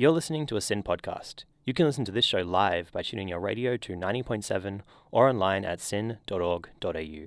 You're 0.00 0.12
listening 0.12 0.46
to 0.46 0.56
a 0.56 0.62
SYN 0.62 0.82
podcast. 0.82 1.44
You 1.66 1.74
can 1.74 1.84
listen 1.84 2.06
to 2.06 2.10
this 2.10 2.24
show 2.24 2.38
live 2.38 2.90
by 2.90 3.02
tuning 3.02 3.28
your 3.28 3.38
radio 3.38 3.76
to 3.76 3.92
90.7 3.92 4.80
or 5.10 5.28
online 5.28 5.62
at 5.66 5.78
syn.org.au. 5.78 7.26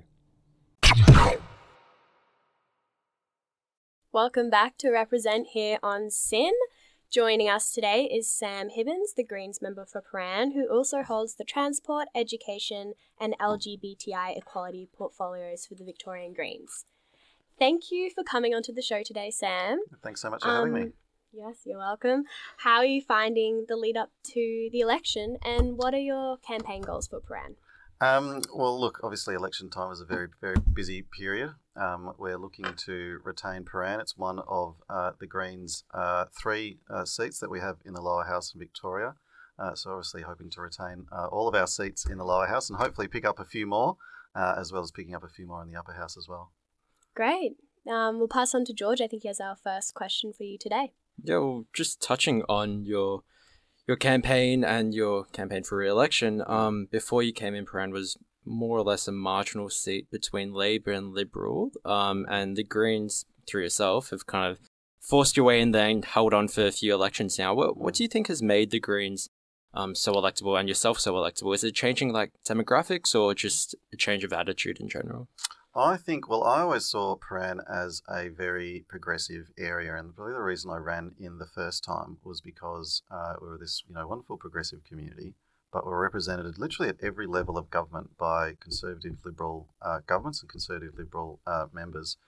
Welcome 4.10 4.50
back 4.50 4.76
to 4.78 4.90
Represent 4.90 5.46
here 5.52 5.78
on 5.84 6.10
SYN. 6.10 6.50
Joining 7.12 7.48
us 7.48 7.70
today 7.70 8.10
is 8.12 8.28
Sam 8.28 8.70
Hibbins, 8.70 9.14
the 9.16 9.22
Greens 9.22 9.62
member 9.62 9.86
for 9.86 10.02
Prahran, 10.02 10.54
who 10.54 10.66
also 10.66 11.04
holds 11.04 11.36
the 11.36 11.44
Transport, 11.44 12.08
Education, 12.12 12.94
and 13.20 13.36
LGBTI 13.40 14.36
Equality 14.36 14.88
portfolios 14.92 15.64
for 15.64 15.76
the 15.76 15.84
Victorian 15.84 16.32
Greens. 16.32 16.86
Thank 17.56 17.92
you 17.92 18.10
for 18.12 18.24
coming 18.24 18.52
onto 18.52 18.72
the 18.72 18.82
show 18.82 19.04
today, 19.04 19.30
Sam. 19.30 19.78
Thanks 20.02 20.20
so 20.20 20.30
much 20.30 20.42
for 20.42 20.48
having 20.48 20.72
me. 20.72 20.82
Um, 20.82 20.92
Yes, 21.36 21.62
you're 21.64 21.78
welcome. 21.78 22.24
How 22.58 22.76
are 22.76 22.84
you 22.84 23.02
finding 23.02 23.64
the 23.68 23.76
lead 23.76 23.96
up 23.96 24.10
to 24.34 24.68
the 24.70 24.80
election, 24.80 25.36
and 25.44 25.76
what 25.76 25.92
are 25.92 25.98
your 25.98 26.36
campaign 26.38 26.82
goals 26.82 27.08
for 27.08 27.20
Prahran? 27.20 27.56
Um, 28.00 28.42
well, 28.54 28.78
look, 28.78 29.00
obviously, 29.02 29.34
election 29.34 29.68
time 29.68 29.90
is 29.90 30.00
a 30.00 30.04
very, 30.04 30.28
very 30.40 30.56
busy 30.72 31.02
period. 31.02 31.54
Um, 31.74 32.14
we're 32.18 32.38
looking 32.38 32.66
to 32.86 33.18
retain 33.24 33.64
Prahran. 33.64 34.00
It's 34.00 34.16
one 34.16 34.38
of 34.46 34.76
uh, 34.88 35.12
the 35.18 35.26
Greens' 35.26 35.82
uh, 35.92 36.26
three 36.40 36.78
uh, 36.88 37.04
seats 37.04 37.40
that 37.40 37.50
we 37.50 37.58
have 37.58 37.78
in 37.84 37.94
the 37.94 38.02
lower 38.02 38.24
house 38.24 38.54
in 38.54 38.60
Victoria. 38.60 39.14
Uh, 39.58 39.74
so, 39.74 39.90
obviously, 39.90 40.22
hoping 40.22 40.50
to 40.50 40.60
retain 40.60 41.06
uh, 41.10 41.26
all 41.26 41.48
of 41.48 41.54
our 41.56 41.66
seats 41.66 42.06
in 42.06 42.18
the 42.18 42.24
lower 42.24 42.46
house 42.46 42.70
and 42.70 42.78
hopefully 42.78 43.08
pick 43.08 43.24
up 43.24 43.40
a 43.40 43.44
few 43.44 43.66
more, 43.66 43.96
uh, 44.36 44.54
as 44.56 44.72
well 44.72 44.82
as 44.82 44.92
picking 44.92 45.16
up 45.16 45.24
a 45.24 45.28
few 45.28 45.46
more 45.46 45.62
in 45.62 45.70
the 45.70 45.78
upper 45.78 45.94
house 45.94 46.16
as 46.16 46.28
well. 46.28 46.52
Great. 47.16 47.56
Um, 47.90 48.18
we'll 48.18 48.28
pass 48.28 48.54
on 48.54 48.64
to 48.66 48.72
George. 48.72 49.00
I 49.00 49.08
think 49.08 49.22
he 49.22 49.28
has 49.28 49.40
our 49.40 49.56
first 49.56 49.94
question 49.94 50.32
for 50.32 50.44
you 50.44 50.58
today. 50.58 50.92
Yeah, 51.22 51.38
well, 51.38 51.64
just 51.72 52.02
touching 52.02 52.42
on 52.48 52.84
your 52.84 53.22
your 53.86 53.96
campaign 53.96 54.64
and 54.64 54.94
your 54.94 55.24
campaign 55.26 55.62
for 55.62 55.76
re-election. 55.76 56.42
Um, 56.46 56.88
before 56.90 57.22
you 57.22 57.32
came 57.32 57.54
in, 57.54 57.66
Prahran 57.66 57.92
was 57.92 58.16
more 58.44 58.78
or 58.78 58.82
less 58.82 59.06
a 59.06 59.12
marginal 59.12 59.68
seat 59.68 60.10
between 60.10 60.54
Labor 60.54 60.92
and 60.92 61.12
Liberal. 61.12 61.70
Um, 61.84 62.26
and 62.28 62.56
the 62.56 62.64
Greens, 62.64 63.26
through 63.46 63.62
yourself, 63.62 64.10
have 64.10 64.26
kind 64.26 64.50
of 64.50 64.58
forced 65.00 65.36
your 65.36 65.44
way 65.44 65.60
in 65.60 65.72
there 65.72 65.88
and 65.88 66.04
held 66.04 66.32
on 66.32 66.48
for 66.48 66.66
a 66.66 66.72
few 66.72 66.94
elections 66.94 67.38
now. 67.38 67.54
What 67.54 67.76
what 67.76 67.94
do 67.94 68.02
you 68.02 68.08
think 68.08 68.28
has 68.28 68.42
made 68.42 68.70
the 68.70 68.80
Greens 68.80 69.28
um 69.74 69.94
so 69.94 70.14
electable 70.14 70.58
and 70.58 70.68
yourself 70.68 70.98
so 70.98 71.14
electable? 71.14 71.54
Is 71.54 71.64
it 71.64 71.74
changing 71.74 72.12
like 72.12 72.32
demographics 72.48 73.14
or 73.14 73.34
just 73.34 73.74
a 73.92 73.96
change 73.96 74.24
of 74.24 74.32
attitude 74.32 74.80
in 74.80 74.88
general? 74.88 75.28
I 75.76 75.96
think, 75.96 76.28
well, 76.28 76.44
I 76.44 76.60
always 76.60 76.86
saw 76.86 77.16
Prahran 77.16 77.58
as 77.68 78.00
a 78.08 78.28
very 78.28 78.84
progressive 78.88 79.50
area, 79.58 79.96
and 79.96 80.14
the 80.14 80.22
reason 80.22 80.70
I 80.70 80.76
ran 80.76 81.16
in 81.18 81.38
the 81.38 81.48
first 81.52 81.82
time 81.82 82.18
was 82.22 82.40
because 82.40 83.02
uh, 83.10 83.34
we 83.40 83.48
were 83.48 83.58
this, 83.58 83.82
you 83.88 83.94
know, 83.94 84.06
wonderful 84.06 84.36
progressive 84.36 84.84
community, 84.84 85.34
but 85.72 85.84
we're 85.84 86.00
represented 86.00 86.58
literally 86.58 86.90
at 86.90 87.02
every 87.02 87.26
level 87.26 87.58
of 87.58 87.70
government 87.70 88.16
by 88.16 88.54
conservative 88.60 89.16
liberal 89.24 89.66
uh, 89.82 89.98
governments 90.06 90.40
and 90.42 90.48
conservative 90.48 90.94
liberal 90.96 91.40
uh, 91.44 91.66
members. 91.72 92.18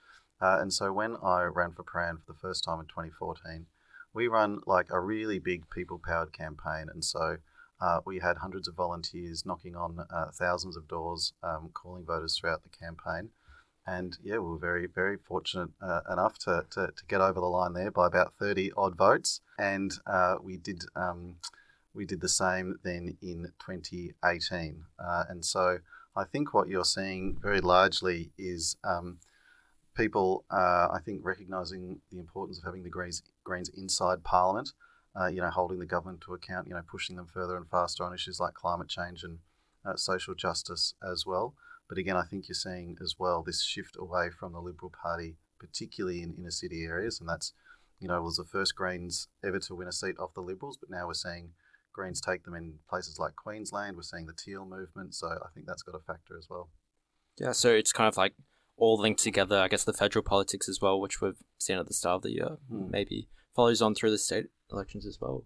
Uh, 0.41 0.57
and 0.59 0.73
so 0.73 0.91
when 0.91 1.15
I 1.23 1.43
ran 1.43 1.71
for 1.71 1.83
Prahran 1.83 2.19
for 2.19 2.33
the 2.33 2.39
first 2.39 2.65
time 2.65 2.81
in 2.81 2.87
2014, 2.87 3.67
we 4.13 4.27
run 4.27 4.59
like 4.67 4.87
a 4.89 4.99
really 4.99 5.39
big 5.39 5.69
people-powered 5.69 6.33
campaign, 6.33 6.87
and 6.93 7.03
so. 7.03 7.37
Uh, 7.79 7.99
we 8.05 8.19
had 8.19 8.37
hundreds 8.37 8.67
of 8.67 8.75
volunteers 8.75 9.45
knocking 9.45 9.75
on 9.75 10.05
uh, 10.09 10.31
thousands 10.33 10.75
of 10.75 10.87
doors, 10.87 11.33
um, 11.43 11.69
calling 11.73 12.05
voters 12.05 12.37
throughout 12.37 12.63
the 12.63 12.69
campaign. 12.69 13.29
And 13.85 14.17
yeah, 14.21 14.37
we 14.39 14.49
were 14.49 14.57
very, 14.57 14.87
very 14.87 15.17
fortunate 15.17 15.69
uh, 15.81 16.01
enough 16.11 16.37
to, 16.39 16.65
to, 16.71 16.87
to, 16.87 17.05
get 17.07 17.21
over 17.21 17.39
the 17.39 17.45
line 17.45 17.73
there 17.73 17.89
by 17.89 18.07
about 18.07 18.33
30 18.37 18.71
odd 18.75 18.97
votes. 18.97 19.39
And 19.57 19.93
uh, 20.05 20.35
we 20.43 20.57
did 20.57 20.83
um, 20.95 21.37
we 21.93 22.05
did 22.05 22.21
the 22.21 22.29
same 22.29 22.75
then 22.83 23.17
in 23.21 23.51
2018. 23.65 24.83
Uh, 24.99 25.23
and 25.29 25.43
so 25.43 25.79
I 26.15 26.25
think 26.25 26.53
what 26.53 26.67
you're 26.67 26.85
seeing 26.85 27.37
very 27.41 27.61
largely 27.61 28.31
is 28.37 28.75
um, 28.83 29.19
people, 29.95 30.45
uh, 30.51 30.89
I 30.91 30.99
think, 31.03 31.21
recognising 31.23 31.99
the 32.11 32.19
importance 32.19 32.59
of 32.59 32.65
having 32.65 32.83
the 32.83 32.89
Greens, 32.89 33.23
Greens 33.43 33.69
inside 33.69 34.23
Parliament 34.23 34.73
uh, 35.19 35.27
you 35.27 35.41
know, 35.41 35.49
holding 35.49 35.79
the 35.79 35.85
government 35.85 36.21
to 36.21 36.33
account, 36.33 36.67
you 36.67 36.73
know, 36.73 36.83
pushing 36.89 37.15
them 37.15 37.27
further 37.27 37.57
and 37.57 37.69
faster 37.69 38.03
on 38.03 38.13
issues 38.13 38.39
like 38.39 38.53
climate 38.53 38.87
change 38.87 39.23
and 39.23 39.39
uh, 39.85 39.95
social 39.95 40.35
justice 40.35 40.93
as 41.03 41.25
well. 41.25 41.55
But 41.89 41.97
again, 41.97 42.17
I 42.17 42.23
think 42.23 42.47
you're 42.47 42.55
seeing 42.55 42.97
as 43.01 43.15
well 43.17 43.41
this 43.41 43.63
shift 43.63 43.95
away 43.97 44.29
from 44.29 44.53
the 44.53 44.59
Liberal 44.59 44.91
Party, 44.91 45.37
particularly 45.59 46.21
in 46.21 46.35
inner 46.37 46.51
city 46.51 46.83
areas, 46.83 47.19
and 47.19 47.27
that's, 47.27 47.53
you 47.99 48.07
know, 48.07 48.21
was 48.21 48.37
the 48.37 48.45
first 48.45 48.75
Greens 48.75 49.29
ever 49.43 49.59
to 49.59 49.75
win 49.75 49.87
a 49.87 49.91
seat 49.91 50.15
off 50.19 50.33
the 50.33 50.41
Liberals, 50.41 50.77
but 50.77 50.89
now 50.89 51.07
we're 51.07 51.13
seeing 51.13 51.51
Greens 51.93 52.21
take 52.21 52.43
them 52.43 52.53
in 52.53 52.75
places 52.89 53.17
like 53.17 53.35
Queensland. 53.35 53.95
We're 53.95 54.03
seeing 54.03 54.27
the 54.27 54.33
Teal 54.33 54.65
movement, 54.65 55.15
so 55.15 55.27
I 55.27 55.47
think 55.53 55.65
that's 55.65 55.81
got 55.81 55.95
a 55.95 56.03
factor 56.03 56.37
as 56.37 56.47
well. 56.49 56.69
Yeah, 57.39 57.53
so 57.53 57.69
it's 57.69 57.91
kind 57.91 58.07
of 58.07 58.17
like 58.17 58.33
all 58.75 58.99
linked 58.99 59.23
together. 59.23 59.57
I 59.57 59.67
guess 59.67 59.83
the 59.83 59.93
federal 59.93 60.23
politics 60.23 60.69
as 60.69 60.79
well, 60.81 60.99
which 60.99 61.21
we've 61.21 61.41
seen 61.57 61.77
at 61.79 61.87
the 61.87 61.93
start 61.93 62.17
of 62.17 62.21
the 62.23 62.33
year, 62.33 62.57
hmm. 62.69 62.91
maybe 62.91 63.29
follows 63.57 63.81
on 63.81 63.93
through 63.93 64.11
the 64.11 64.17
state 64.17 64.45
elections 64.71 65.05
as 65.05 65.17
well. 65.19 65.43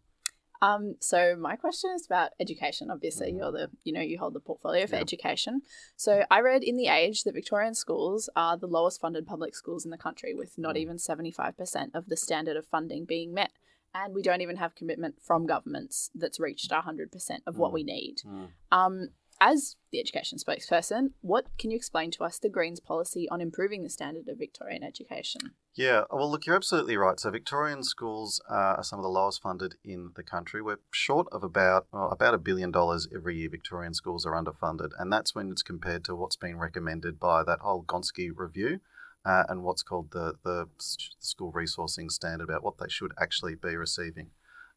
Um, 0.62 0.96
so 1.00 1.36
my 1.36 1.56
question 1.56 1.90
is 1.96 2.06
about 2.06 2.32
education. 2.40 2.92
Obviously, 2.92 3.30
mm-hmm. 3.30 3.38
you're 3.38 3.52
the 3.52 3.70
you 3.84 3.94
know 3.94 4.02
you 4.02 4.20
hold 4.20 4.36
the 4.36 4.40
portfolio 4.40 4.86
for 4.86 4.98
education. 4.98 5.62
So 5.96 6.24
I 6.30 6.42
read 6.42 6.64
in 6.64 6.78
the 6.78 6.88
Age 6.88 7.24
that 7.24 7.34
Victorian 7.34 7.74
schools 7.74 8.30
are 8.36 8.58
the 8.58 8.68
lowest 8.68 9.02
funded 9.02 9.26
public 9.26 9.56
schools 9.56 9.86
in 9.86 9.92
the 9.92 9.98
country, 9.98 10.36
with 10.36 10.60
not 10.60 10.76
mm. 10.76 10.80
even 10.80 11.00
seventy 11.00 11.32
five 11.32 11.58
percent 11.58 11.96
of 11.96 12.10
the 12.10 12.18
standard 12.18 12.58
of 12.58 12.68
funding 12.68 13.06
being 13.06 13.34
met, 13.34 13.52
and 13.96 14.14
we 14.14 14.22
don't 14.22 14.42
even 14.42 14.58
have 14.58 14.76
commitment 14.76 15.16
from 15.20 15.48
governments 15.48 16.12
that's 16.14 16.40
reached 16.40 16.72
hundred 16.72 17.12
percent 17.12 17.42
of 17.48 17.56
mm. 17.56 17.58
what 17.58 17.74
we 17.74 17.84
need. 17.84 18.18
Mm. 18.24 18.50
Um, 18.72 19.08
as 19.40 19.78
the 19.92 20.00
education 20.00 20.38
spokesperson, 20.38 21.14
what 21.22 21.48
can 21.58 21.72
you 21.72 21.78
explain 21.78 22.12
to 22.12 22.24
us 22.24 22.38
the 22.38 22.50
Greens 22.50 22.80
policy 22.80 23.28
on 23.32 23.42
improving 23.42 23.82
the 23.82 23.90
standard 23.90 24.28
of 24.30 24.38
Victorian 24.38 24.84
education? 24.84 25.42
Yeah, 25.74 26.04
well, 26.12 26.30
look, 26.30 26.46
you're 26.46 26.58
absolutely 26.58 26.98
right. 26.98 27.18
So 27.18 27.32
Victorian 27.32 27.84
schools 27.84 28.42
are 28.50 28.84
some 28.84 29.00
of 29.00 29.04
the 29.04 29.10
lowest 29.10 29.42
funded 29.42 29.76
in 29.86 30.12
the 30.18 30.24
country. 30.24 30.62
We're 30.62 30.82
short 30.92 31.28
of 31.32 31.44
about 31.44 31.88
well, 31.94 32.10
about 32.12 32.34
a 32.34 32.40
billion 32.40 32.72
dollars 32.72 33.08
every 33.16 33.38
year. 33.38 33.50
Victorian 33.50 33.94
schools 33.94 34.26
are 34.26 34.34
underfunded, 34.34 34.90
and 35.00 35.12
that's 35.14 35.34
when 35.34 35.50
it's 35.50 35.64
compared 35.64 36.04
to 36.06 36.16
what's 36.16 36.36
been 36.36 36.58
recommended 36.58 37.22
by 37.22 37.44
that 37.44 37.60
whole 37.60 37.84
Gonski 37.84 38.32
review. 38.36 38.82
Uh, 39.24 39.44
and 39.50 39.62
what's 39.62 39.84
called 39.84 40.10
the, 40.12 40.34
the 40.44 40.68
school 40.80 41.54
resourcing 41.54 42.10
standard 42.10 42.46
about 42.46 42.64
what 42.64 42.80
they 42.80 42.90
should 42.90 43.12
actually 43.22 43.54
be 43.54 43.76
receiving. 43.76 44.32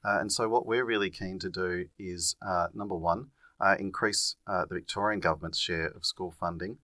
Uh, 0.04 0.21
and 0.21 0.31
so, 0.31 0.50
what 0.50 0.66
we're 0.66 0.84
really 0.84 1.09
keen 1.09 1.38
to 1.38 1.49
do 1.49 1.87
is 1.99 2.37
uh, 2.47 2.66
number 2.75 2.94
one, 2.94 3.28
uh, 3.59 3.75
increase 3.81 4.37
uh, 4.47 4.66
the 4.69 4.75
Victorian 4.75 5.21
government's 5.21 5.59
share 5.59 5.87
of 5.87 6.04
school 6.04 6.34
funding, 6.38 6.77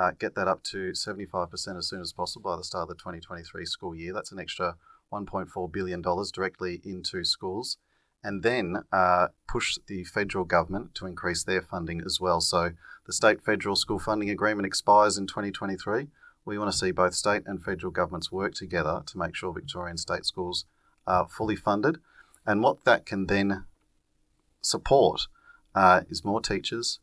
uh, 0.00 0.12
get 0.18 0.34
that 0.34 0.48
up 0.48 0.62
to 0.62 0.92
75% 0.92 1.76
as 1.76 1.86
soon 1.86 2.00
as 2.00 2.12
possible 2.12 2.50
by 2.50 2.56
the 2.56 2.64
start 2.64 2.84
of 2.84 2.88
the 2.88 2.94
2023 2.94 3.66
school 3.66 3.94
year. 3.94 4.14
That's 4.14 4.32
an 4.32 4.40
extra 4.40 4.76
$1.4 5.12 5.72
billion 5.72 6.00
directly 6.00 6.80
into 6.84 7.22
schools. 7.22 7.76
And 8.24 8.42
then 8.42 8.76
uh, 8.92 9.28
push 9.46 9.76
the 9.86 10.04
federal 10.04 10.44
government 10.44 10.94
to 10.94 11.06
increase 11.06 11.44
their 11.44 11.60
funding 11.60 12.00
as 12.04 12.18
well. 12.18 12.40
So 12.40 12.70
the 13.06 13.12
state 13.12 13.42
federal 13.42 13.76
school 13.76 13.98
funding 13.98 14.30
agreement 14.30 14.66
expires 14.66 15.18
in 15.18 15.26
2023. 15.26 16.08
We 16.46 16.58
want 16.58 16.72
to 16.72 16.76
see 16.76 16.92
both 16.92 17.14
state 17.14 17.42
and 17.44 17.62
federal 17.62 17.92
governments 17.92 18.32
work 18.32 18.54
together 18.54 19.02
to 19.04 19.18
make 19.18 19.36
sure 19.36 19.52
Victorian 19.52 19.98
state 19.98 20.24
schools 20.24 20.64
are 21.06 21.28
fully 21.28 21.56
funded. 21.56 21.98
And 22.46 22.62
what 22.62 22.84
that 22.84 23.04
can 23.04 23.26
then 23.26 23.66
support 24.62 25.28
uh, 25.74 26.02
is 26.08 26.24
more 26.24 26.40
teachers, 26.40 27.00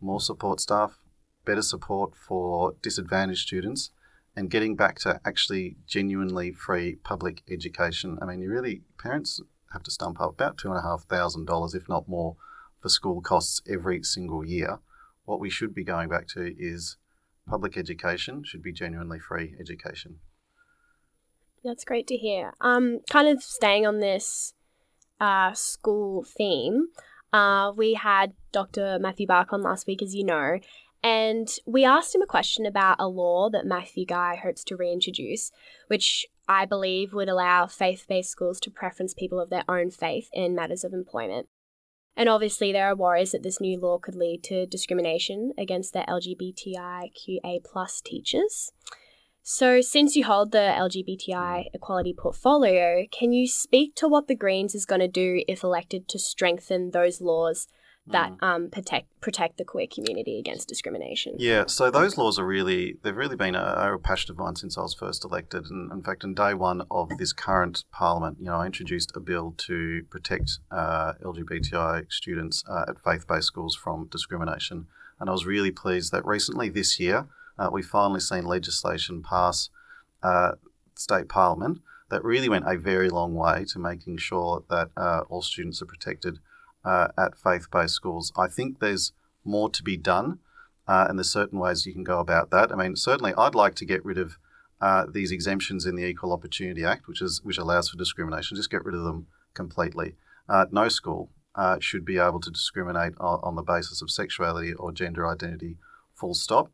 more 0.00 0.20
support 0.20 0.60
staff, 0.60 0.99
better 1.44 1.62
support 1.62 2.14
for 2.16 2.74
disadvantaged 2.82 3.46
students, 3.46 3.90
and 4.36 4.50
getting 4.50 4.76
back 4.76 4.98
to 5.00 5.20
actually 5.24 5.76
genuinely 5.86 6.52
free 6.52 6.96
public 6.96 7.42
education. 7.50 8.18
I 8.22 8.26
mean, 8.26 8.40
you 8.40 8.50
really, 8.50 8.82
parents 8.98 9.40
have 9.72 9.82
to 9.84 9.90
stump 9.90 10.20
up 10.20 10.30
about 10.30 10.56
$2,500, 10.56 11.74
if 11.74 11.88
not 11.88 12.08
more, 12.08 12.36
for 12.80 12.88
school 12.88 13.20
costs 13.20 13.60
every 13.68 14.02
single 14.02 14.44
year. 14.44 14.78
What 15.24 15.40
we 15.40 15.50
should 15.50 15.74
be 15.74 15.84
going 15.84 16.08
back 16.08 16.26
to 16.28 16.54
is 16.58 16.96
public 17.48 17.76
education 17.76 18.42
should 18.44 18.62
be 18.62 18.72
genuinely 18.72 19.18
free 19.18 19.54
education. 19.60 20.20
That's 21.62 21.84
great 21.84 22.06
to 22.06 22.16
hear. 22.16 22.54
Um, 22.60 23.00
kind 23.10 23.28
of 23.28 23.42
staying 23.42 23.86
on 23.86 24.00
this 24.00 24.54
uh, 25.20 25.52
school 25.52 26.24
theme, 26.24 26.88
uh, 27.32 27.72
we 27.76 27.94
had 27.94 28.32
Dr. 28.50 28.98
Matthew 28.98 29.26
Bach 29.26 29.52
on 29.52 29.62
last 29.62 29.86
week, 29.86 30.02
as 30.02 30.14
you 30.14 30.24
know, 30.24 30.58
and 31.02 31.48
we 31.66 31.84
asked 31.84 32.14
him 32.14 32.22
a 32.22 32.26
question 32.26 32.66
about 32.66 32.96
a 32.98 33.08
law 33.08 33.48
that 33.50 33.66
Matthew 33.66 34.04
Guy 34.04 34.36
hopes 34.36 34.62
to 34.64 34.76
reintroduce, 34.76 35.50
which 35.86 36.26
I 36.46 36.66
believe 36.66 37.14
would 37.14 37.28
allow 37.28 37.66
faith 37.66 38.04
based 38.08 38.30
schools 38.30 38.60
to 38.60 38.70
preference 38.70 39.14
people 39.14 39.40
of 39.40 39.50
their 39.50 39.64
own 39.68 39.90
faith 39.90 40.28
in 40.32 40.54
matters 40.54 40.84
of 40.84 40.92
employment. 40.92 41.48
And 42.16 42.28
obviously, 42.28 42.72
there 42.72 42.88
are 42.88 42.96
worries 42.96 43.32
that 43.32 43.42
this 43.42 43.60
new 43.60 43.80
law 43.80 43.98
could 43.98 44.14
lead 44.14 44.42
to 44.44 44.66
discrimination 44.66 45.52
against 45.56 45.92
the 45.94 46.00
LGBTIQA 46.00 47.64
plus 47.64 48.02
teachers. 48.02 48.72
So, 49.42 49.80
since 49.80 50.16
you 50.16 50.24
hold 50.24 50.52
the 50.52 50.58
LGBTI 50.58 51.70
equality 51.72 52.14
portfolio, 52.16 53.06
can 53.10 53.32
you 53.32 53.48
speak 53.48 53.94
to 53.96 54.08
what 54.08 54.26
the 54.26 54.34
Greens 54.34 54.74
is 54.74 54.84
going 54.84 55.00
to 55.00 55.08
do 55.08 55.42
if 55.48 55.62
elected 55.62 56.08
to 56.08 56.18
strengthen 56.18 56.90
those 56.90 57.22
laws 57.22 57.68
that 58.06 58.32
Mm. 58.32 58.42
um, 58.42 58.70
protect 58.70 59.08
protect 59.20 59.58
the 59.58 59.64
queer 59.64 59.86
community 59.86 60.38
against 60.38 60.68
discrimination? 60.68 61.34
Yeah, 61.38 61.66
so 61.66 61.90
those 61.90 62.16
laws 62.16 62.38
are 62.38 62.46
really, 62.46 62.96
they've 63.02 63.16
really 63.16 63.36
been 63.36 63.54
a, 63.54 63.92
a 63.94 63.98
passion 63.98 64.30
of 64.30 64.38
mine 64.38 64.56
since 64.56 64.78
I 64.78 64.82
was 64.82 64.94
first 64.94 65.24
elected. 65.24 65.66
And 65.66 65.92
in 65.92 66.02
fact, 66.02 66.24
in 66.24 66.34
day 66.34 66.54
one 66.54 66.82
of 66.90 67.10
this 67.18 67.32
current 67.32 67.84
parliament, 67.92 68.38
you 68.40 68.46
know, 68.46 68.56
I 68.56 68.66
introduced 68.66 69.12
a 69.14 69.20
bill 69.20 69.54
to 69.58 70.04
protect 70.10 70.58
uh, 70.70 71.12
LGBTI 71.22 72.10
students 72.10 72.64
uh, 72.68 72.86
at 72.88 72.98
faith 72.98 73.26
based 73.28 73.46
schools 73.48 73.76
from 73.76 74.08
discrimination. 74.08 74.86
And 75.18 75.28
I 75.28 75.32
was 75.32 75.44
really 75.44 75.70
pleased 75.70 76.12
that 76.12 76.24
recently 76.24 76.70
this 76.70 76.98
year, 76.98 77.26
uh, 77.58 77.68
we've 77.70 77.86
finally 77.86 78.20
seen 78.20 78.44
legislation 78.46 79.22
pass 79.22 79.68
uh, 80.22 80.52
state 80.94 81.28
parliament 81.28 81.82
that 82.08 82.24
really 82.24 82.48
went 82.48 82.64
a 82.66 82.76
very 82.78 83.10
long 83.10 83.34
way 83.34 83.64
to 83.66 83.78
making 83.78 84.16
sure 84.16 84.64
that 84.70 84.88
uh, 84.96 85.20
all 85.28 85.42
students 85.42 85.82
are 85.82 85.86
protected 85.86 86.38
uh, 86.84 87.08
at 87.18 87.36
faith 87.36 87.70
based 87.70 87.94
schools. 87.94 88.32
I 88.36 88.48
think 88.48 88.80
there's 88.80 89.12
more 89.44 89.70
to 89.70 89.82
be 89.82 89.96
done, 89.96 90.38
uh, 90.86 91.06
and 91.08 91.18
there's 91.18 91.32
certain 91.32 91.58
ways 91.58 91.86
you 91.86 91.92
can 91.92 92.04
go 92.04 92.20
about 92.20 92.50
that. 92.50 92.72
I 92.72 92.76
mean, 92.76 92.96
certainly 92.96 93.32
I'd 93.36 93.54
like 93.54 93.74
to 93.76 93.84
get 93.84 94.04
rid 94.04 94.18
of 94.18 94.38
uh, 94.80 95.06
these 95.12 95.30
exemptions 95.30 95.86
in 95.86 95.96
the 95.96 96.04
Equal 96.04 96.32
Opportunity 96.32 96.84
Act, 96.84 97.06
which 97.06 97.20
is 97.20 97.42
which 97.42 97.58
allows 97.58 97.88
for 97.88 97.96
discrimination. 97.96 98.56
Just 98.56 98.70
get 98.70 98.84
rid 98.84 98.94
of 98.94 99.04
them 99.04 99.26
completely. 99.54 100.14
Uh, 100.48 100.66
no 100.70 100.88
school 100.88 101.30
uh, 101.54 101.78
should 101.80 102.04
be 102.04 102.18
able 102.18 102.40
to 102.40 102.50
discriminate 102.50 103.12
on, 103.20 103.40
on 103.42 103.54
the 103.56 103.62
basis 103.62 104.02
of 104.02 104.10
sexuality 104.10 104.72
or 104.72 104.92
gender 104.92 105.26
identity. 105.26 105.76
Full 106.14 106.34
stop. 106.34 106.70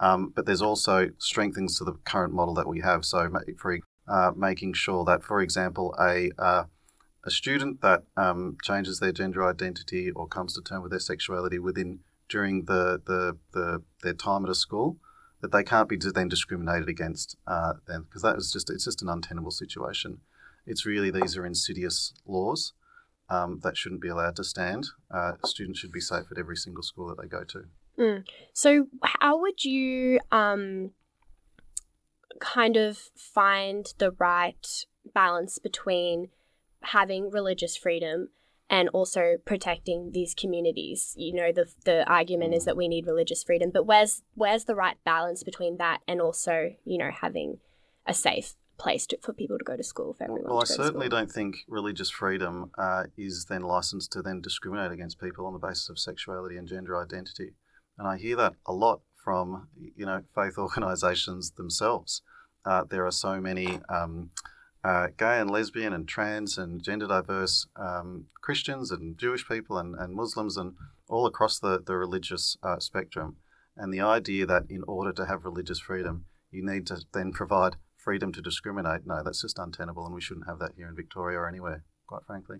Um, 0.00 0.32
but 0.34 0.44
there's 0.44 0.62
also 0.62 1.10
strengthens 1.18 1.78
to 1.78 1.84
the 1.84 1.92
current 2.04 2.34
model 2.34 2.54
that 2.54 2.66
we 2.66 2.80
have. 2.80 3.04
So, 3.04 3.30
for 3.56 3.78
uh, 4.08 4.32
making 4.36 4.72
sure 4.72 5.04
that, 5.04 5.22
for 5.22 5.40
example, 5.40 5.94
a 6.00 6.32
a 7.24 7.30
student 7.30 7.80
that 7.80 8.02
um, 8.16 8.56
changes 8.62 9.00
their 9.00 9.12
gender 9.12 9.46
identity 9.48 10.10
or 10.10 10.26
comes 10.26 10.54
to 10.54 10.62
terms 10.62 10.82
with 10.82 10.92
their 10.92 11.00
sexuality 11.00 11.58
within 11.58 12.00
during 12.28 12.64
the, 12.64 13.00
the, 13.04 13.36
the 13.52 13.82
their 14.02 14.14
time 14.14 14.44
at 14.44 14.50
a 14.50 14.54
school, 14.54 14.98
that 15.40 15.52
they 15.52 15.62
can't 15.62 15.88
be 15.88 15.96
then 15.96 16.28
discriminated 16.28 16.88
against 16.88 17.36
uh, 17.46 17.74
then 17.86 18.02
because 18.02 18.22
that 18.22 18.36
is 18.36 18.52
just 18.52 18.70
it's 18.70 18.84
just 18.84 19.02
an 19.02 19.08
untenable 19.08 19.50
situation. 19.50 20.20
It's 20.66 20.86
really 20.86 21.10
these 21.10 21.36
are 21.36 21.44
insidious 21.44 22.14
laws 22.26 22.72
um, 23.28 23.60
that 23.62 23.76
shouldn't 23.76 24.00
be 24.00 24.08
allowed 24.08 24.36
to 24.36 24.44
stand. 24.44 24.88
Uh, 25.10 25.32
students 25.44 25.78
should 25.80 25.92
be 25.92 26.00
safe 26.00 26.24
at 26.30 26.38
every 26.38 26.56
single 26.56 26.82
school 26.82 27.08
that 27.08 27.20
they 27.20 27.28
go 27.28 27.44
to. 27.44 27.64
So, 28.52 28.86
how 29.02 29.38
would 29.40 29.64
you 29.64 30.18
um, 30.32 30.90
kind 32.40 32.76
of 32.76 33.10
find 33.14 33.86
the 33.98 34.10
right 34.12 34.66
balance 35.14 35.58
between 35.58 36.28
having 36.84 37.30
religious 37.30 37.76
freedom 37.76 38.28
and 38.70 38.88
also 38.90 39.36
protecting 39.44 40.10
these 40.12 40.34
communities? 40.34 41.14
You 41.16 41.34
know, 41.34 41.52
the 41.52 41.66
the 41.84 42.08
argument 42.10 42.54
is 42.54 42.64
that 42.64 42.76
we 42.76 42.88
need 42.88 43.06
religious 43.06 43.42
freedom, 43.42 43.70
but 43.72 43.86
where's 43.86 44.22
where's 44.34 44.64
the 44.64 44.74
right 44.74 44.96
balance 45.04 45.42
between 45.42 45.78
that 45.78 46.00
and 46.08 46.20
also, 46.20 46.70
you 46.84 46.98
know, 46.98 47.10
having 47.10 47.58
a 48.06 48.14
safe 48.14 48.54
place 48.78 49.06
to, 49.06 49.18
for 49.22 49.32
people 49.32 49.58
to 49.58 49.64
go 49.64 49.76
to 49.76 49.82
school 49.82 50.14
for 50.14 50.24
everyone 50.24 50.50
Well, 50.50 50.60
I 50.60 50.64
certainly 50.64 51.08
don't 51.08 51.30
think 51.30 51.58
religious 51.68 52.10
freedom 52.10 52.70
uh, 52.76 53.04
is 53.16 53.46
then 53.48 53.62
licensed 53.62 54.12
to 54.12 54.22
then 54.22 54.40
discriminate 54.40 54.92
against 54.92 55.20
people 55.20 55.46
on 55.46 55.52
the 55.52 55.58
basis 55.58 55.88
of 55.88 55.98
sexuality 55.98 56.56
and 56.56 56.66
gender 56.66 57.00
identity. 57.00 57.54
And 57.98 58.08
I 58.08 58.18
hear 58.18 58.36
that 58.36 58.54
a 58.66 58.72
lot 58.72 59.00
from 59.22 59.68
you 59.96 60.06
know 60.06 60.22
faith 60.34 60.54
organisations 60.58 61.52
themselves. 61.52 62.22
Uh, 62.64 62.84
there 62.88 63.06
are 63.06 63.12
so 63.12 63.40
many 63.40 63.80
um, 63.88 64.30
uh, 64.84 65.08
gay 65.16 65.40
and 65.40 65.50
lesbian 65.50 65.94
and 65.94 66.06
trans 66.06 66.58
and 66.58 66.82
gender 66.82 67.06
diverse 67.06 67.66
um, 67.76 68.26
Christians 68.42 68.90
and 68.90 69.18
Jewish 69.18 69.48
people 69.48 69.78
and, 69.78 69.94
and 69.94 70.14
Muslims 70.14 70.58
and 70.58 70.74
all 71.08 71.26
across 71.26 71.58
the, 71.58 71.82
the 71.84 71.96
religious 71.96 72.58
uh, 72.62 72.78
spectrum. 72.78 73.36
And 73.76 73.92
the 73.92 74.02
idea 74.02 74.46
that 74.46 74.64
in 74.68 74.84
order 74.86 75.12
to 75.12 75.26
have 75.26 75.44
religious 75.44 75.80
freedom, 75.80 76.26
you 76.50 76.64
need 76.64 76.86
to 76.88 77.00
then 77.12 77.32
provide 77.32 77.76
freedom 77.96 78.30
to 78.32 78.42
discriminate, 78.42 79.06
no, 79.06 79.22
that's 79.24 79.40
just 79.40 79.58
untenable 79.58 80.04
and 80.04 80.14
we 80.14 80.20
shouldn't 80.20 80.46
have 80.46 80.58
that 80.58 80.72
here 80.76 80.88
in 80.88 80.94
Victoria 80.94 81.38
or 81.38 81.48
anywhere, 81.48 81.82
quite 82.06 82.24
frankly. 82.26 82.58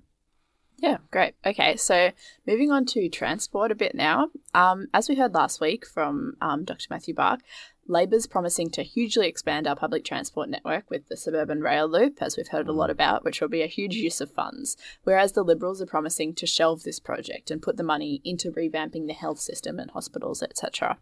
Yeah, 0.78 0.98
great. 1.10 1.34
Okay, 1.46 1.76
so 1.76 2.10
moving 2.46 2.72
on 2.72 2.84
to 2.86 3.08
transport 3.08 3.70
a 3.70 3.76
bit 3.76 3.94
now. 3.94 4.30
Um, 4.54 4.88
as 4.92 5.08
we 5.08 5.14
heard 5.14 5.34
last 5.34 5.60
week 5.60 5.86
from 5.86 6.34
um, 6.40 6.64
Dr. 6.64 6.86
Matthew 6.90 7.14
Bach, 7.14 7.40
Labor's 7.86 8.26
promising 8.26 8.70
to 8.70 8.82
hugely 8.82 9.28
expand 9.28 9.66
our 9.66 9.76
public 9.76 10.04
transport 10.04 10.48
network 10.48 10.90
with 10.90 11.08
the 11.08 11.16
suburban 11.16 11.60
rail 11.60 11.88
loop, 11.88 12.22
as 12.22 12.36
we've 12.36 12.48
heard 12.48 12.68
a 12.68 12.72
lot 12.72 12.90
about, 12.90 13.24
which 13.24 13.40
will 13.40 13.48
be 13.48 13.62
a 13.62 13.66
huge 13.66 13.94
use 13.94 14.20
of 14.20 14.30
funds. 14.30 14.76
Whereas 15.04 15.32
the 15.32 15.42
Liberals 15.42 15.82
are 15.82 15.86
promising 15.86 16.34
to 16.34 16.46
shelve 16.46 16.82
this 16.82 17.00
project 17.00 17.50
and 17.50 17.62
put 17.62 17.76
the 17.76 17.82
money 17.82 18.20
into 18.24 18.50
revamping 18.50 19.06
the 19.06 19.12
health 19.12 19.38
system 19.38 19.78
and 19.78 19.90
hospitals, 19.90 20.42
etc. 20.42 20.98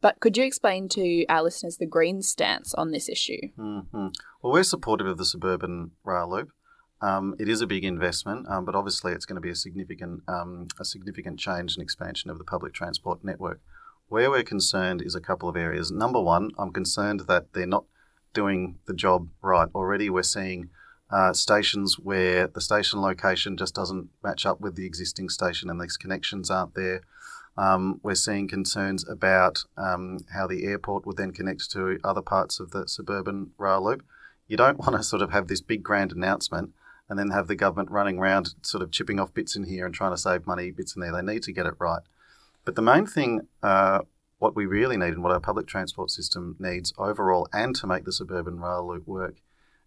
But 0.00 0.20
could 0.20 0.36
you 0.36 0.44
explain 0.44 0.88
to 0.90 1.24
our 1.26 1.42
listeners 1.42 1.78
the 1.78 1.86
Greens' 1.86 2.28
stance 2.28 2.74
on 2.74 2.90
this 2.90 3.08
issue? 3.08 3.48
hmm 3.56 3.80
Well, 4.42 4.52
we're 4.52 4.64
supportive 4.64 5.06
of 5.06 5.18
the 5.18 5.24
suburban 5.24 5.92
rail 6.04 6.30
loop. 6.30 6.50
Um, 7.00 7.34
it 7.38 7.48
is 7.48 7.60
a 7.60 7.66
big 7.66 7.84
investment, 7.84 8.46
um, 8.48 8.64
but 8.64 8.74
obviously 8.74 9.12
it's 9.12 9.26
going 9.26 9.36
to 9.36 9.40
be 9.40 9.50
a 9.50 9.54
significant 9.54 10.22
um, 10.26 10.68
a 10.80 10.84
significant 10.84 11.38
change 11.38 11.74
and 11.74 11.82
expansion 11.82 12.30
of 12.30 12.38
the 12.38 12.44
public 12.44 12.72
transport 12.72 13.22
network. 13.22 13.60
Where 14.08 14.30
we're 14.30 14.42
concerned 14.42 15.02
is 15.02 15.14
a 15.14 15.20
couple 15.20 15.48
of 15.48 15.56
areas. 15.56 15.90
Number 15.90 16.20
one, 16.20 16.50
I'm 16.58 16.72
concerned 16.72 17.20
that 17.28 17.52
they're 17.52 17.66
not 17.66 17.84
doing 18.32 18.78
the 18.86 18.94
job 18.94 19.28
right. 19.42 19.68
Already, 19.74 20.10
we're 20.10 20.22
seeing 20.22 20.68
uh, 21.10 21.32
stations 21.32 21.98
where 21.98 22.46
the 22.46 22.60
station 22.60 23.00
location 23.00 23.56
just 23.56 23.74
doesn't 23.74 24.10
match 24.22 24.44
up 24.44 24.60
with 24.60 24.76
the 24.76 24.86
existing 24.86 25.28
station, 25.28 25.70
and 25.70 25.80
these 25.80 25.96
connections 25.96 26.50
aren't 26.50 26.74
there. 26.74 27.02
Um, 27.56 28.00
we're 28.02 28.14
seeing 28.14 28.48
concerns 28.48 29.08
about 29.08 29.64
um, 29.76 30.20
how 30.34 30.46
the 30.46 30.64
airport 30.64 31.06
would 31.06 31.16
then 31.16 31.30
connect 31.30 31.70
to 31.70 31.98
other 32.02 32.22
parts 32.22 32.60
of 32.60 32.72
the 32.72 32.88
suburban 32.88 33.52
rail 33.58 33.84
loop. 33.84 34.02
You 34.48 34.56
don't 34.56 34.78
want 34.80 34.96
to 34.96 35.02
sort 35.02 35.22
of 35.22 35.30
have 35.30 35.48
this 35.48 35.60
big 35.60 35.82
grand 35.82 36.12
announcement 36.12 36.72
and 37.08 37.18
then 37.18 37.30
have 37.30 37.46
the 37.46 37.54
government 37.54 37.90
running 37.90 38.18
around 38.18 38.54
sort 38.62 38.82
of 38.82 38.90
chipping 38.90 39.20
off 39.20 39.34
bits 39.34 39.56
in 39.56 39.64
here 39.64 39.86
and 39.86 39.94
trying 39.94 40.12
to 40.12 40.18
save 40.18 40.46
money 40.46 40.70
bits 40.70 40.96
in 40.96 41.02
there. 41.02 41.12
They 41.12 41.22
need 41.22 41.42
to 41.44 41.52
get 41.52 41.66
it 41.66 41.74
right. 41.78 42.02
But 42.64 42.76
the 42.76 42.82
main 42.82 43.06
thing, 43.06 43.48
uh, 43.62 44.00
what 44.38 44.56
we 44.56 44.66
really 44.66 44.96
need 44.96 45.14
and 45.14 45.22
what 45.22 45.32
our 45.32 45.40
public 45.40 45.66
transport 45.66 46.10
system 46.10 46.56
needs 46.58 46.92
overall 46.98 47.48
and 47.52 47.74
to 47.76 47.86
make 47.86 48.04
the 48.04 48.12
suburban 48.12 48.60
rail 48.60 48.86
loop 48.86 49.06
work 49.06 49.36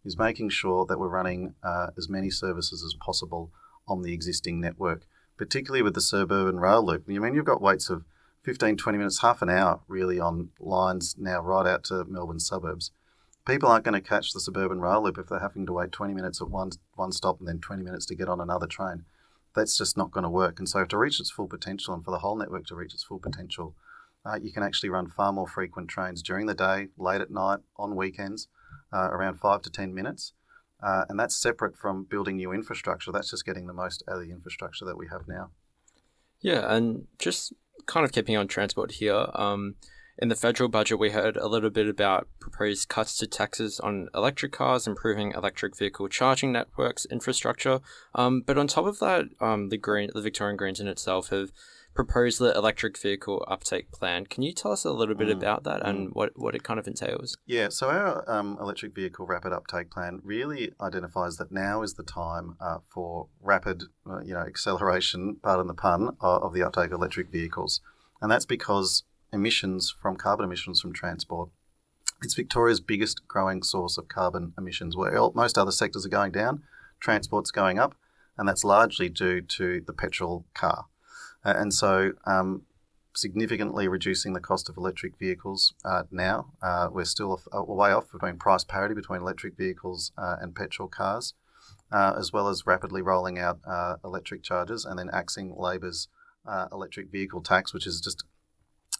is 0.05 0.17
making 0.17 0.49
sure 0.49 0.85
that 0.85 0.99
we're 0.99 1.07
running 1.07 1.55
uh, 1.63 1.87
as 1.97 2.07
many 2.07 2.29
services 2.29 2.83
as 2.83 2.93
possible 2.93 3.51
on 3.87 4.01
the 4.01 4.13
existing 4.13 4.59
network, 4.59 5.05
particularly 5.37 5.81
with 5.81 5.95
the 5.95 6.01
suburban 6.01 6.59
rail 6.59 6.85
loop. 6.85 7.09
You 7.09 7.19
mean 7.19 7.33
you've 7.33 7.45
got 7.45 7.61
waits 7.61 7.89
of 7.89 8.05
15, 8.43 8.77
20 8.77 8.97
minutes, 8.97 9.21
half 9.21 9.41
an 9.41 9.49
hour 9.49 9.81
really 9.87 10.19
on 10.19 10.49
lines 10.59 11.15
now 11.17 11.41
right 11.41 11.67
out 11.67 11.83
to 11.85 12.05
Melbourne 12.05 12.39
suburbs. 12.39 12.91
People 13.45 13.69
aren't 13.69 13.85
going 13.85 13.93
to 13.93 14.07
catch 14.07 14.33
the 14.33 14.39
suburban 14.39 14.81
rail 14.81 15.03
loop 15.03 15.17
if 15.17 15.27
they're 15.27 15.39
having 15.39 15.65
to 15.65 15.73
wait 15.73 15.91
20 15.91 16.13
minutes 16.13 16.41
at 16.41 16.49
one, 16.49 16.71
one 16.95 17.11
stop 17.11 17.39
and 17.39 17.47
then 17.47 17.59
20 17.59 17.81
minutes 17.81 18.05
to 18.05 18.15
get 18.15 18.29
on 18.29 18.39
another 18.39 18.67
train. 18.67 19.05
That's 19.57 19.77
just 19.77 19.97
not 19.97 20.11
going 20.11 20.23
to 20.23 20.29
work. 20.29 20.59
And 20.59 20.69
so, 20.69 20.85
to 20.85 20.97
reach 20.97 21.19
its 21.19 21.31
full 21.31 21.47
potential 21.47 21.93
and 21.93 22.05
for 22.05 22.11
the 22.11 22.19
whole 22.19 22.37
network 22.37 22.65
to 22.67 22.75
reach 22.75 22.93
its 22.93 23.03
full 23.03 23.19
potential, 23.19 23.75
uh, 24.25 24.37
you 24.41 24.53
can 24.53 24.63
actually 24.63 24.89
run 24.89 25.07
far 25.07 25.33
more 25.33 25.47
frequent 25.47 25.89
trains 25.89 26.21
during 26.21 26.45
the 26.45 26.53
day, 26.53 26.87
late 26.97 27.21
at 27.21 27.31
night, 27.31 27.59
on 27.77 27.95
weekends, 27.95 28.47
uh, 28.93 29.09
around 29.11 29.39
five 29.39 29.61
to 29.63 29.69
10 29.69 29.93
minutes. 29.93 30.33
Uh, 30.81 31.05
and 31.09 31.19
that's 31.19 31.35
separate 31.35 31.75
from 31.75 32.03
building 32.03 32.37
new 32.37 32.51
infrastructure. 32.51 33.11
That's 33.11 33.31
just 33.31 33.45
getting 33.45 33.67
the 33.67 33.73
most 33.73 34.03
out 34.07 34.17
of 34.17 34.21
the 34.21 34.31
infrastructure 34.31 34.85
that 34.85 34.97
we 34.97 35.07
have 35.07 35.27
now. 35.27 35.49
Yeah, 36.39 36.71
and 36.71 37.07
just 37.17 37.53
kind 37.87 38.05
of 38.05 38.11
keeping 38.11 38.37
on 38.37 38.47
transport 38.47 38.91
here. 38.91 39.27
Um, 39.33 39.75
in 40.17 40.29
the 40.29 40.35
federal 40.35 40.69
budget, 40.69 40.97
we 40.99 41.11
heard 41.11 41.37
a 41.37 41.47
little 41.47 41.69
bit 41.69 41.87
about 41.87 42.27
proposed 42.39 42.89
cuts 42.89 43.17
to 43.17 43.27
taxes 43.27 43.79
on 43.79 44.09
electric 44.15 44.51
cars, 44.51 44.87
improving 44.87 45.31
electric 45.31 45.77
vehicle 45.77 46.07
charging 46.07 46.51
networks 46.51 47.05
infrastructure. 47.05 47.79
Um, 48.15 48.41
but 48.45 48.57
on 48.57 48.67
top 48.67 48.85
of 48.85 48.99
that, 48.99 49.25
um, 49.39 49.69
the 49.69 49.77
Green, 49.77 50.09
the 50.13 50.21
Victorian 50.21 50.57
Greens 50.57 50.79
in 50.79 50.87
itself 50.87 51.29
have 51.29 51.51
proposed 51.93 52.39
the 52.39 52.55
electric 52.55 52.97
vehicle 52.97 53.43
uptake 53.47 53.91
plan. 53.91 54.25
Can 54.25 54.43
you 54.43 54.53
tell 54.53 54.71
us 54.71 54.85
a 54.85 54.91
little 54.91 55.15
bit 55.15 55.29
Mm, 55.29 55.37
about 55.37 55.63
that 55.63 55.83
and 55.83 56.09
what, 56.13 56.31
what 56.35 56.53
it 56.53 56.61
kind 56.63 56.79
of 56.79 56.87
entails? 56.87 57.35
Yeah, 57.47 57.69
so 57.69 57.89
our 57.89 58.23
um, 58.29 58.55
electric 58.61 58.93
vehicle 58.93 59.25
rapid 59.25 59.51
uptake 59.51 59.89
plan 59.89 60.21
really 60.23 60.73
identifies 60.79 61.37
that 61.37 61.51
now 61.51 61.81
is 61.81 61.95
the 61.95 62.03
time 62.03 62.55
uh, 62.61 62.79
for 62.87 63.29
rapid, 63.41 63.83
uh, 64.07 64.21
you 64.21 64.33
know, 64.33 64.41
acceleration, 64.41 65.37
pardon 65.41 65.65
the 65.65 65.73
pun, 65.73 66.09
of, 66.21 66.43
of 66.43 66.53
the 66.53 66.61
uptake 66.61 66.91
of 66.91 66.93
electric 66.93 67.31
vehicles, 67.31 67.81
and 68.21 68.31
that's 68.31 68.45
because 68.45 69.03
emissions 69.37 69.95
from 70.01 70.15
carbon 70.15 70.45
emissions 70.45 70.81
from 70.81 70.93
transport. 70.93 71.49
It's 72.23 72.33
Victoria's 72.33 72.81
biggest 72.81 73.27
growing 73.27 73.61
source 73.63 73.97
of 73.97 74.07
carbon 74.07 74.53
emissions. 74.57 74.97
Where 74.97 75.29
most 75.35 75.57
other 75.57 75.71
sectors 75.71 76.05
are 76.05 76.09
going 76.09 76.31
down, 76.31 76.63
transport's 76.99 77.51
going 77.51 77.77
up, 77.77 77.95
and 78.37 78.47
that's 78.47 78.63
largely 78.63 79.07
due 79.09 79.41
to 79.41 79.81
the 79.85 79.93
petrol 79.93 80.45
car. 80.53 80.85
Uh, 81.45 81.53
and 81.55 81.73
so, 81.73 82.13
um, 82.25 82.63
significantly 83.17 83.87
reducing 83.87 84.33
the 84.33 84.39
cost 84.39 84.69
of 84.69 84.77
electric 84.77 85.17
vehicles 85.17 85.73
uh, 85.83 86.03
now. 86.11 86.53
Uh, 86.61 86.87
we're 86.91 87.05
still 87.05 87.41
a, 87.51 87.57
a, 87.57 87.63
way 87.63 87.91
off 87.91 88.11
between 88.11 88.37
price 88.37 88.63
parity 88.63 88.93
between 88.93 89.21
electric 89.21 89.57
vehicles 89.57 90.11
uh, 90.17 90.35
and 90.39 90.55
petrol 90.55 90.87
cars, 90.87 91.33
uh, 91.91 92.13
as 92.17 92.31
well 92.31 92.47
as 92.47 92.67
rapidly 92.67 93.01
rolling 93.01 93.39
out 93.39 93.59
uh, 93.67 93.95
electric 94.03 94.43
chargers 94.43 94.85
and 94.85 94.99
then 94.99 95.09
axing 95.11 95.55
Labor's 95.57 96.07
uh, 96.47 96.67
electric 96.71 97.11
vehicle 97.11 97.41
tax, 97.41 97.73
which 97.73 97.87
is 97.87 97.99
just 97.99 98.23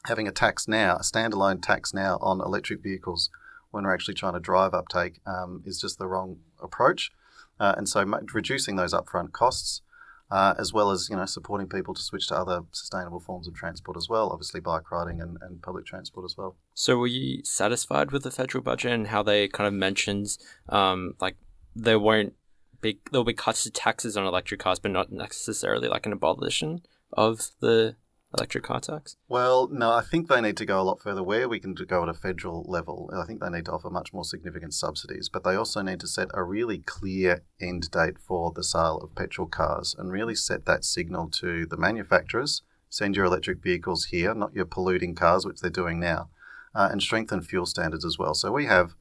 having 0.06 0.27
a 0.27 0.32
tax 0.32 0.68
now, 0.68 0.96
a 0.96 1.01
standalone 1.01 1.62
tax 1.62 1.94
now 1.94 2.18
on 2.22 2.39
electric 2.42 2.82
vehicles 2.82 3.30
when 3.72 3.84
we're 3.84 3.94
actually 3.94 4.13
trying 4.13 4.34
to 4.34 4.39
drive 4.39 4.74
uptake 4.74 5.20
um, 5.25 5.62
is 5.66 5.80
just 5.80 6.00
the 6.00 6.08
wrong 6.08 6.38
approach. 6.62 7.12
and 7.60 7.89
so 7.89 8.04
reducing 8.34 8.75
those 8.75 8.94
upfront 8.94 9.32
costs 9.32 9.82
uh, 10.30 10.54
as 10.58 10.74
well 10.74 10.92
as 10.92 11.10
you 11.10 11.16
know 11.16 11.25
supporting 11.25 11.68
people 11.68 11.94
to 11.94 12.01
switch 12.01 12.27
to 12.27 12.36
other 12.36 12.62
sustainable 12.72 13.20
forms 13.20 13.48
of 13.48 13.54
transport 13.54 13.98
as 13.98 14.10
well. 14.10 14.30
Obviously, 14.30 14.60
bike 14.60 14.92
riding 14.92 15.22
and, 15.22 15.38
and 15.42 15.62
public 15.62 15.86
transport 15.86 16.25
as 16.25 16.36
well. 16.38 16.56
So, 16.74 16.98
were 16.98 17.08
you 17.08 17.44
satisfied 17.44 18.12
with 18.12 18.24
the 18.24 18.32
federal 18.32 18.63
budget 18.63 18.92
and 18.92 19.08
how 19.08 19.24
they 19.24 19.48
kind 19.48 19.68
of 19.68 19.74
mentions 19.74 20.38
um, 20.70 21.13
like 21.22 21.38
there 21.75 22.00
won't 22.00 22.34
be 22.82 23.00
there'll 23.12 23.24
be 23.24 23.34
cuts 23.34 23.63
to 23.63 23.72
taxes 23.72 24.18
on 24.18 24.25
electric 24.25 24.60
cars, 24.60 24.80
but 24.80 24.92
not 24.92 25.12
necessarily 25.12 25.88
like 25.88 26.06
an 26.06 26.12
abolition 26.12 26.82
of 27.13 27.51
the 27.62 27.96
electric 28.36 28.63
car 28.63 28.79
tax? 28.79 29.15
Well, 29.27 29.67
no, 29.69 29.91
I 29.91 30.01
think 30.01 30.27
they 30.27 30.41
need 30.41 30.57
to 30.57 30.65
go 30.65 30.81
a 30.81 30.84
lot 30.84 31.01
further. 31.01 31.24
Where 31.24 31.48
we 31.48 31.60
can 31.60 31.74
go 31.74 32.03
at 32.03 32.10
a 32.10 32.13
federal 32.13 32.63
level, 32.67 33.10
I 33.13 33.25
think 33.25 33.41
they 33.41 33.50
need 33.50 33.65
to 33.65 33.72
offer 33.72 33.89
much 33.89 34.13
more 34.13 34.25
significant 34.25 34.74
subsidies, 34.74 35.29
but 35.29 35.43
they 35.43 35.55
also 35.55 35.81
need 35.81 36.00
to 36.01 36.07
set 36.07 36.29
a 36.34 36.43
really 36.43 36.79
clear 36.79 37.43
end 37.62 37.89
date 37.91 38.17
for 38.19 38.51
the 38.51 38.63
sale 38.63 38.98
of 38.98 39.15
petrol 39.15 39.48
cars 39.48 39.96
and 39.98 40.12
really 40.12 40.36
set 40.36 40.65
that 40.65 40.84
signal 40.84 41.29
to 41.29 41.65
the 41.65 41.77
manufacturers 41.77 42.63
send 42.89 43.15
your 43.15 43.25
electric 43.25 43.62
vehicles 43.62 44.05
here, 44.05 44.34
not 44.34 44.53
your 44.53 44.65
polluting 44.65 45.15
cars, 45.15 45.46
which 45.46 45.60
they're 45.60 45.69
doing 45.69 46.00
now, 46.00 46.29
uh, 46.74 46.89
and 46.91 47.01
strengthen 47.01 47.41
fuel 47.41 47.65
standards 47.65 48.05
as 48.05 48.17
well. 48.17 48.34
So 48.34 48.51
we 48.51 48.65
have 48.65 48.96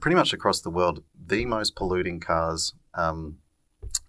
pretty 0.00 0.14
much 0.14 0.32
across 0.32 0.60
the 0.60 0.70
world 0.70 1.02
the 1.26 1.44
most 1.46 1.76
polluting 1.76 2.20
cars 2.20 2.74
um, 2.94 3.38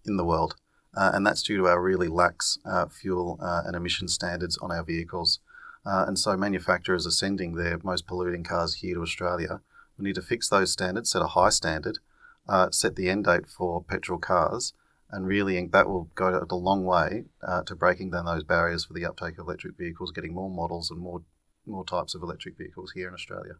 in 0.06 0.18
the 0.18 0.26
world 0.26 0.56
uh, 0.96 1.12
and 1.14 1.26
that's 1.26 1.44
due 1.44 1.58
to 1.58 1.68
our 1.68 1.82
really 1.82 2.08
lax 2.08 2.58
uh, 2.66 2.88
fuel 2.88 3.40
uh, 3.42 3.64
and 3.66 3.76
emission 3.76 4.08
standards 4.08 4.58
on 4.58 4.72
our 4.72 4.84
vehicles. 4.84 5.40
Uh, 5.86 6.06
and 6.08 6.20
so 6.20 6.38
manufacturers 6.38 7.08
are 7.08 7.12
sending 7.12 7.56
their 7.56 7.80
most 7.84 8.06
polluting 8.06 8.44
cars 8.44 8.76
here 8.76 8.96
to 8.96 9.02
Australia. 9.02 9.62
We 9.98 10.06
need 10.06 10.16
to 10.16 10.22
fix 10.22 10.50
those 10.50 10.72
standards, 10.72 11.12
set 11.12 11.22
a 11.22 11.28
high 11.28 11.50
standard, 11.50 12.00
uh, 12.48 12.72
set 12.72 12.96
the 12.96 13.10
end 13.10 13.26
date 13.26 13.48
for 13.48 13.84
petrol 13.84 14.20
cars, 14.20 14.74
and 15.10 15.28
really 15.28 15.66
that 15.68 15.88
will 15.90 16.10
go 16.16 16.46
a 16.50 16.56
long 16.56 16.86
way 16.86 17.26
uh, 17.46 17.64
to 17.64 17.76
breaking 17.76 18.12
down 18.12 18.26
those 18.26 18.44
barriers 18.44 18.86
for 18.86 18.94
the 18.94 19.06
uptake 19.06 19.38
of 19.38 19.46
electric 19.46 19.78
vehicles, 19.78 20.12
getting 20.12 20.34
more 20.34 20.50
models 20.50 20.92
and 20.92 21.00
more 21.00 21.22
more 21.68 21.86
types 21.86 22.16
of 22.16 22.24
electric 22.24 22.58
vehicles 22.58 22.92
here 22.94 23.08
in 23.08 23.14
Australia. 23.14 23.54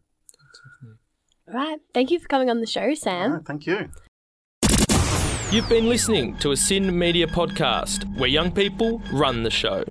Right. 1.46 1.78
Thank 1.94 2.10
you 2.10 2.18
for 2.18 2.26
coming 2.26 2.50
on 2.50 2.60
the 2.60 2.66
show, 2.66 2.94
Sam. 2.94 3.32
Right, 3.32 3.46
thank 3.46 3.66
you. 3.66 3.90
You've 5.52 5.68
been 5.68 5.86
listening 5.86 6.38
to 6.38 6.52
a 6.52 6.56
SYN 6.56 6.98
Media 6.98 7.26
podcast 7.26 8.06
where 8.16 8.30
young 8.30 8.50
people 8.50 9.02
run 9.12 9.42
the 9.42 9.50
show. 9.50 9.84